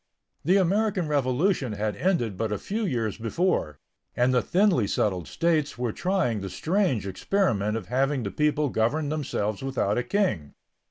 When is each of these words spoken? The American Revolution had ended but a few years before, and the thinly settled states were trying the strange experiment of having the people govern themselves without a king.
The 0.43 0.57
American 0.57 1.07
Revolution 1.07 1.73
had 1.73 1.95
ended 1.95 2.35
but 2.35 2.51
a 2.51 2.57
few 2.57 2.85
years 2.87 3.19
before, 3.19 3.77
and 4.15 4.33
the 4.33 4.41
thinly 4.41 4.87
settled 4.87 5.27
states 5.27 5.77
were 5.77 5.91
trying 5.91 6.41
the 6.41 6.49
strange 6.49 7.05
experiment 7.05 7.77
of 7.77 7.85
having 7.89 8.23
the 8.23 8.31
people 8.31 8.69
govern 8.69 9.09
themselves 9.09 9.61
without 9.61 9.99
a 9.99 10.03
king. 10.03 10.55